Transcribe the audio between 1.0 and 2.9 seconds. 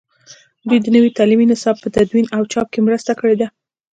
تعلیمي نصاب په تدوین او چاپ کې